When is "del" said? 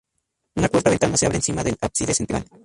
1.63-1.77